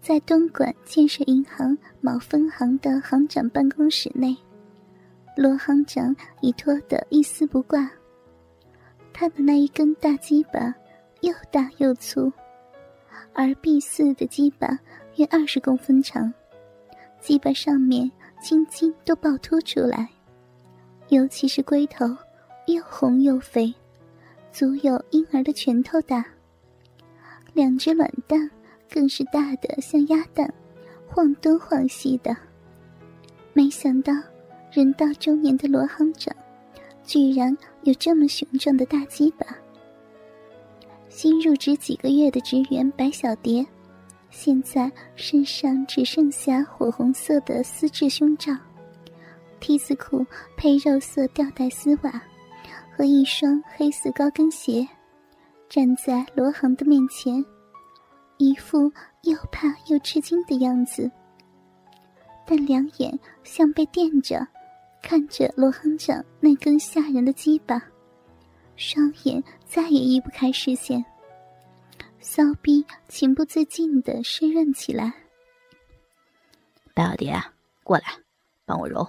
[0.00, 4.34] 在东莞建设银行某分行的行长办公室内，
[5.36, 7.90] 罗行长已脱得一丝不挂。
[9.12, 10.74] 他的那一根大鸡巴
[11.20, 12.32] 又大又粗，
[13.34, 14.78] 而 B 四的鸡巴
[15.16, 16.32] 约二十公分长，
[17.20, 18.10] 鸡巴上面
[18.40, 20.08] 青筋都暴突出来，
[21.08, 22.06] 尤其是龟头
[22.66, 23.74] 又红又肥，
[24.52, 26.24] 足有婴儿的拳头大。
[27.52, 28.48] 两只卵蛋。
[28.90, 30.52] 更是大的像鸭蛋，
[31.06, 32.36] 晃东晃西的。
[33.52, 34.12] 没想到，
[34.72, 36.34] 人到中年的罗行长，
[37.04, 39.46] 居然有这么雄壮的大鸡巴。
[41.08, 43.66] 新入职几个月的职员白小蝶，
[44.30, 48.52] 现在身上只剩下火红色的丝质胸罩、
[49.58, 50.24] T 字裤
[50.56, 52.22] 配肉色吊带丝袜
[52.94, 54.86] 和一双黑色高跟鞋，
[55.68, 57.44] 站在罗行的面前。
[58.38, 58.90] 一副
[59.22, 61.10] 又怕又吃惊的样子，
[62.46, 64.46] 但两眼像被电着，
[65.02, 67.82] 看着罗行长那根吓人的鸡巴，
[68.76, 71.04] 双眼再也移不开视线，
[72.20, 75.12] 骚逼情不自禁的湿润起来。
[76.94, 77.40] 白小蝶，
[77.82, 78.04] 过来，
[78.64, 79.06] 帮我揉。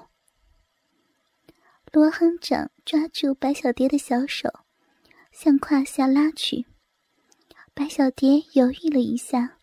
[1.92, 4.50] 罗行长抓住白小蝶的小手，
[5.32, 6.66] 向胯下拉去。
[7.80, 9.58] 白小蝶犹豫了一下，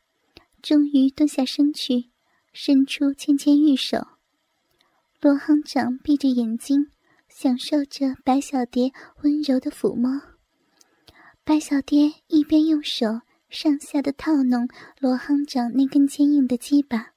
[0.62, 2.06] 终于蹲下身去，
[2.50, 4.06] 伸出纤纤玉手。
[5.20, 6.90] 罗行长闭着眼睛，
[7.28, 8.90] 享受着白小蝶
[9.22, 10.18] 温柔的抚摸。
[11.44, 14.66] 白小蝶一边用手上下的套弄
[14.98, 17.10] 罗行长那根坚硬的鸡巴，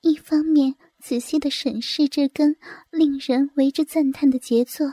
[0.00, 2.56] 一方面仔细的审视这根
[2.90, 4.92] 令人为之赞叹的杰作。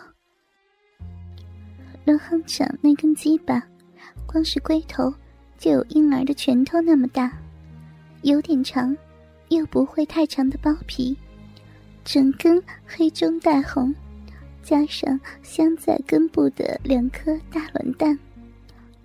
[2.05, 3.67] 罗行长那根鸡巴。
[4.25, 5.13] 光是龟头
[5.57, 7.31] 就有婴儿的拳头那么大，
[8.23, 8.95] 有点长，
[9.49, 11.15] 又不会太长的包皮，
[12.03, 13.93] 整根黑中带红，
[14.63, 18.17] 加上镶在根部的两颗大卵蛋，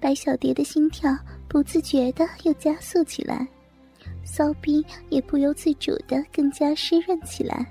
[0.00, 1.16] 白小蝶的心跳
[1.48, 3.46] 不自觉的又加速起来，
[4.24, 7.66] 骚逼也不由自主的更加湿润起来。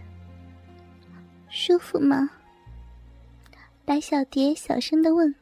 [1.50, 2.30] 舒服吗？
[3.84, 5.34] 白小蝶小声的问。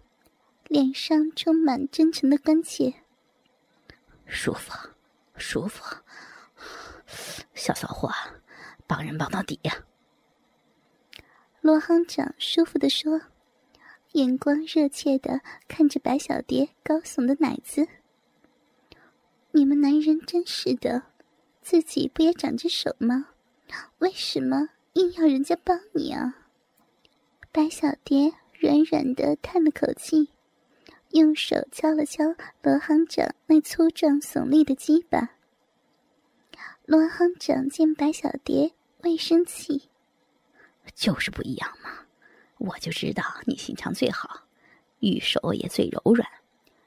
[0.67, 2.95] 脸上充满真诚的关切。
[4.25, 4.71] 舒服，
[5.37, 5.83] 舒服，
[7.53, 8.11] 小骚货，
[8.85, 9.85] 帮人帮到底呀！
[11.61, 13.21] 罗行长舒服的说，
[14.11, 17.87] 眼光热切的看着白小蝶高耸的奶子。
[19.51, 21.03] 你们男人真是的，
[21.61, 23.29] 自己不也长着手吗？
[23.99, 26.35] 为什么硬要人家帮你啊？
[27.51, 30.31] 白小蝶软软的叹了口气。
[31.11, 32.23] 用手敲了敲
[32.61, 35.31] 罗行长那粗壮耸立的鸡巴。
[36.85, 38.73] 罗行长见白小蝶
[39.03, 39.89] 未生气，
[40.93, 41.89] 就是不一样嘛！
[42.57, 44.47] 我就知道你心肠最好，
[44.99, 46.27] 玉手也最柔软，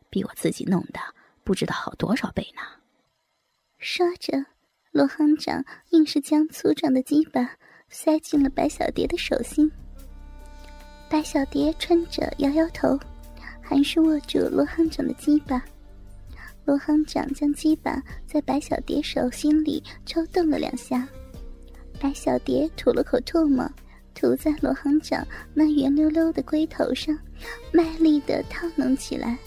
[0.09, 1.01] 比我自己弄的
[1.45, 2.63] 不知道好多少倍呢。
[3.79, 4.47] 说着，
[4.91, 7.57] 罗行长硬是将粗壮的鸡巴
[7.89, 9.71] 塞进了白小蝶的手心。
[11.09, 12.99] 白小蝶穿着摇摇头。
[13.71, 15.65] 还是握住罗行长的鸡巴，
[16.65, 21.07] 罗行长将鸡巴在白小蝶手心里抽动了两下，
[22.01, 23.65] 白小蝶吐了口唾沫，
[24.13, 27.17] 涂在罗行长那圆溜溜的龟头上，
[27.73, 29.39] 卖力的套弄起来。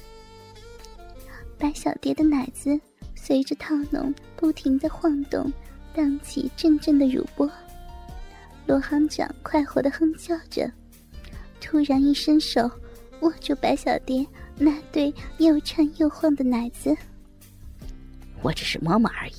[1.58, 2.80] 白小蝶的奶子
[3.16, 5.52] 随着套弄不停的晃动，
[5.94, 7.52] 荡起阵阵的乳波。
[8.66, 10.72] 罗行长快活的哼叫着，
[11.60, 12.72] 突然一伸手。
[13.24, 14.26] 握住白小蝶
[14.58, 16.96] 那对又颤又晃的奶子，
[18.42, 19.34] 我只是摸摸而已。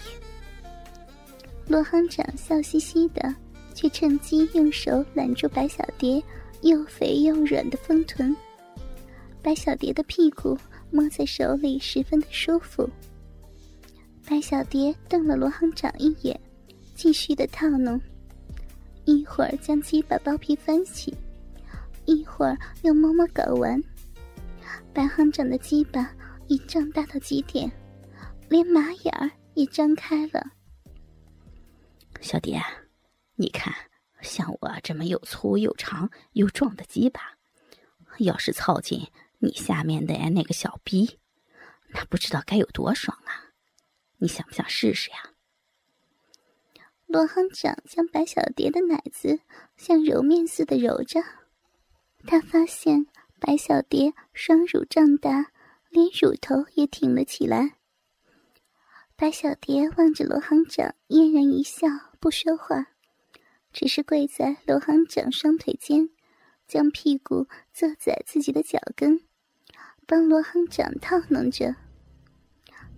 [1.68, 3.34] 罗行长笑嘻嘻的，
[3.74, 6.22] 却趁机用手揽住白小蝶
[6.62, 8.34] 又肥又软的丰臀。
[9.42, 10.58] 白小蝶的屁股
[10.90, 12.88] 摸在手里十分的舒服。
[14.26, 16.40] 白小蝶瞪了罗行长一眼，
[16.94, 18.00] 继续的套弄，
[19.04, 21.14] 一会儿将鸡把包皮翻起。
[22.06, 23.82] 一会儿又摸摸睾丸，
[24.92, 26.14] 白行长的鸡巴
[26.48, 27.70] 已胀大到极点，
[28.48, 30.44] 连马眼儿也张开了。
[32.20, 32.60] 小蝶，
[33.36, 33.74] 你看，
[34.20, 37.20] 像我这么又粗又长又壮的鸡巴，
[38.18, 39.06] 要是操进
[39.38, 41.18] 你下面的那个小逼，
[41.88, 43.52] 那不知道该有多爽啊！
[44.18, 45.16] 你想不想试试呀？
[47.06, 49.40] 罗行长将白小蝶的奶子
[49.76, 51.20] 像揉面似的揉着。
[52.26, 53.06] 他发现
[53.38, 55.52] 白小蝶双乳胀大，
[55.90, 57.76] 连乳头也挺了起来。
[59.16, 61.86] 白小蝶望着罗行长，嫣然一笑，
[62.18, 62.86] 不说话，
[63.72, 66.08] 只是跪在罗行长双腿间，
[66.66, 69.20] 将屁股坐在自己的脚跟，
[70.06, 71.76] 帮罗行长套弄着。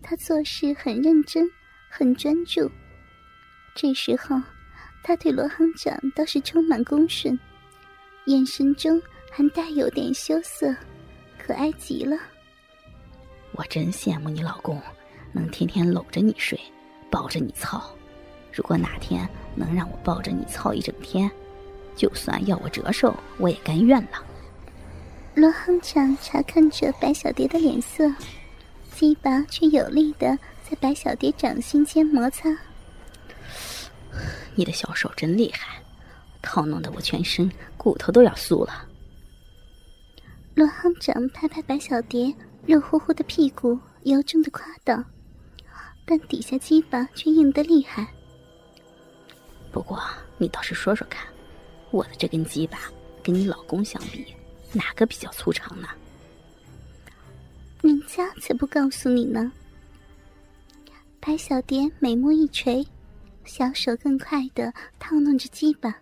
[0.03, 1.51] 他做事很认真，
[1.91, 2.71] 很专注。
[3.75, 4.41] 这时候，
[5.03, 7.39] 他对罗行长倒是充满恭顺，
[8.25, 10.75] 眼神中还带有点羞涩，
[11.39, 12.17] 可爱极了。
[13.53, 14.81] 我真羡慕你老公。
[15.33, 16.59] 能天天搂着你睡，
[17.11, 17.95] 抱着你操。
[18.51, 21.31] 如果哪天能让我抱着你操一整天，
[21.95, 24.25] 就算要我折寿，我也甘愿了。
[25.35, 28.11] 罗行长查看着白小蝶的脸色，
[28.95, 32.49] 鸡巴却有力的在白小蝶掌心间摩擦。
[34.55, 35.83] 你的小手真厉害，
[36.41, 38.89] 套弄得我全身骨头都要酥了。
[40.57, 45.05] 罗行长拍拍白小蝶肉乎乎的屁股，由衷的夸道。
[46.07, 48.09] 但底下鸡巴却硬得厉害。
[49.71, 50.03] 不过
[50.39, 51.27] 你倒是说说看，
[51.91, 52.79] 我的这根鸡巴
[53.23, 54.35] 跟你老公相比，
[54.73, 55.89] 哪个比较粗长呢？
[57.83, 59.53] 人家才不告诉你呢。
[61.21, 62.83] 白小蝶美目一垂，
[63.45, 65.95] 小手更快的套弄着鸡巴。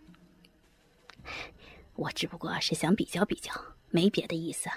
[1.97, 3.53] 我只不过是想比较比较，
[3.94, 4.69] 没别的意思。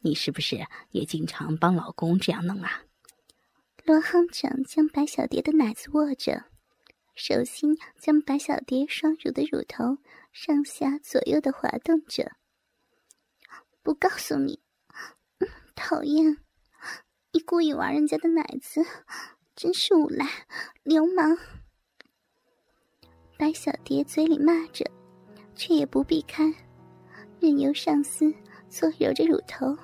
[0.00, 2.84] 你是不是也经常帮老公这样弄啊？
[3.84, 6.46] 罗行长将白小蝶的奶子握着，
[7.14, 9.98] 手心将白小蝶双乳的乳头
[10.32, 12.32] 上下左右的滑动着。
[13.82, 14.60] 不告诉你，
[15.74, 16.38] 讨厌！
[17.32, 18.82] 你故意玩人家的奶子，
[19.54, 20.26] 真是无赖、
[20.82, 21.36] 流氓！
[23.36, 24.90] 白小蝶嘴里骂着，
[25.54, 26.54] 却也不避开，
[27.38, 28.32] 任由上司
[28.76, 29.74] 搓揉着乳头。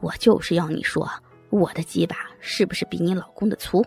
[0.00, 1.08] 我就是要你说。
[1.48, 3.84] 我的鸡巴是不是比你老公的粗？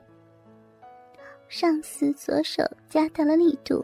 [1.48, 3.84] 上司左手加大了力度，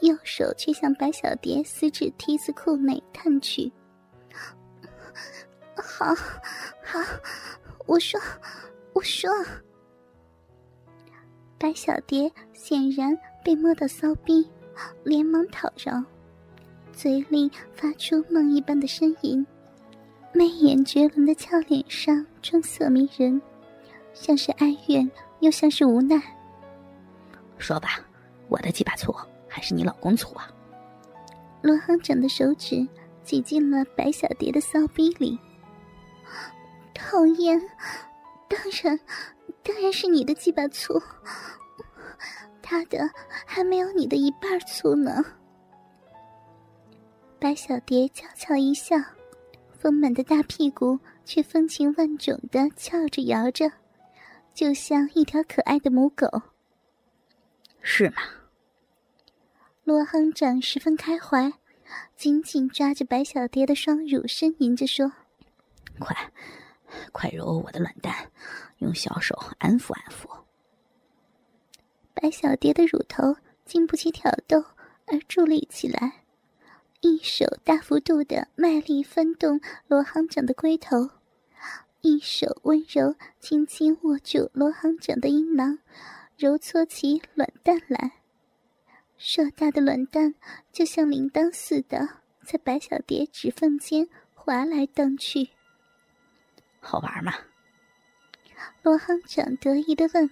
[0.00, 3.72] 右手却向白小蝶丝质 T 字裤内探去。
[5.76, 6.14] 好，
[6.82, 7.00] 好，
[7.86, 8.20] 我说，
[8.92, 9.30] 我说。
[11.58, 14.50] 白小蝶显然被摸到骚逼，
[15.04, 16.04] 连忙讨饶，
[16.96, 19.46] 嘴里发出梦一般的呻吟。
[20.32, 23.40] 媚眼绝伦的俏脸上春色迷人，
[24.14, 25.08] 像是哀怨，
[25.40, 26.18] 又像是无奈。
[27.58, 28.00] 说吧，
[28.48, 29.14] 我的鸡巴粗
[29.46, 30.50] 还是你老公粗啊？
[31.60, 32.88] 罗行长的手指
[33.22, 35.38] 挤进了白小蝶的骚逼里。
[36.94, 37.60] 讨厌，
[38.48, 38.98] 当然，
[39.62, 40.98] 当然是你的鸡巴粗，
[42.62, 42.98] 他的
[43.44, 45.22] 还没有你的一半粗呢。
[47.38, 48.96] 白小蝶娇俏一笑。
[49.78, 53.70] 丰满的大屁股却风情万种的翘着摇着，
[54.52, 56.26] 就像一条可爱的母狗。
[57.82, 58.16] 是吗？
[59.84, 61.52] 罗行长十分开怀，
[62.16, 65.12] 紧紧抓着白小蝶的双乳，呻吟着说
[66.00, 66.32] ：“快，
[67.12, 68.32] 快揉我的卵蛋，
[68.78, 70.26] 用小手安抚安抚。”
[72.12, 74.64] 白小蝶的乳头经不起挑逗
[75.06, 76.24] 而伫立起来。
[77.00, 81.10] 一手大幅度的卖力翻动罗行长的龟头，
[82.00, 85.78] 一手温柔轻轻握住罗行长的阴囊，
[86.36, 88.12] 揉搓起卵蛋来。
[89.18, 90.34] 硕大的卵蛋
[90.72, 92.08] 就像铃铛似的，
[92.44, 95.50] 在白小蝶指缝间滑来荡去。
[96.80, 97.32] 好玩吗？
[98.82, 100.30] 罗行长得意的问。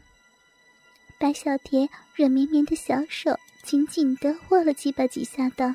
[1.19, 5.75] 白小蝶软绵绵的小手紧紧的握了几把几下，道。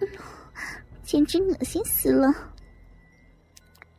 [1.02, 2.32] 简直恶心死了！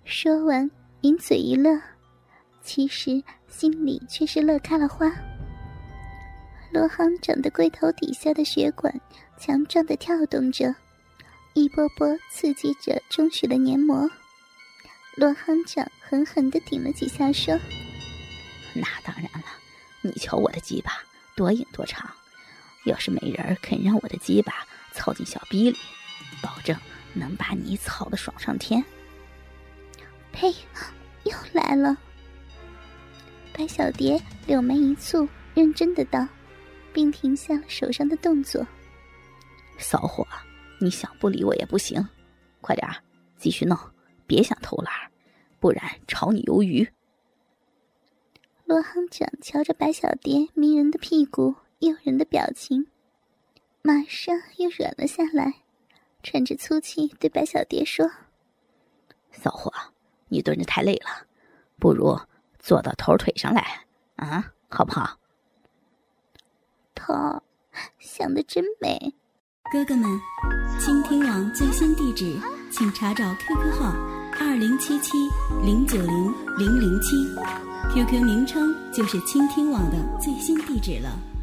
[0.03, 0.69] 说完，
[1.01, 1.81] 抿嘴一乐，
[2.61, 5.11] 其实心里却是乐开了花。
[6.71, 8.93] 罗行长的龟头底下的血管
[9.37, 10.75] 强壮的跳动着，
[11.53, 14.09] 一波波刺激着中血的黏膜。
[15.15, 17.57] 罗行长狠狠的顶了几下，说
[18.75, 19.47] ：“那当然了，
[20.01, 20.91] 你瞧我的鸡巴
[21.35, 22.09] 多硬多长，
[22.85, 24.53] 要是没人肯让我的鸡巴……”
[24.97, 25.77] 操进小逼里，
[26.41, 26.75] 保证
[27.13, 28.83] 能把你操的爽上天。
[30.31, 30.53] 呸！
[31.23, 31.95] 又来了。
[33.53, 36.27] 白小蝶柳眉一蹙，认真的道，
[36.91, 38.65] 并停下了手上的动作。
[39.77, 40.25] 骚货，
[40.79, 42.05] 你想不理我也不行，
[42.61, 42.95] 快点儿
[43.37, 43.77] 继续弄，
[44.25, 44.93] 别想偷懒，
[45.59, 46.87] 不然炒你鱿鱼。
[48.65, 52.87] 罗行长瞧着白小蝶迷人的屁股，诱人的表情。
[53.81, 55.61] 马上又软了下来，
[56.23, 58.09] 喘着粗气对白小蝶说
[59.31, 59.71] ：“骚货，
[60.27, 61.25] 你蹲着太累了，
[61.79, 62.19] 不如
[62.59, 63.85] 坐到头腿上来，
[64.17, 65.17] 啊，好不好？
[66.93, 67.41] 头，
[67.99, 69.13] 想的真美。
[69.71, 70.09] 哥哥们，
[70.79, 72.39] 倾听网最新地址，
[72.71, 73.93] 请查找 QQ 号
[74.39, 75.11] 二零七七
[75.61, 77.15] 零九零零零七
[77.93, 81.36] ，QQ 名称就是倾听网的最新地址了。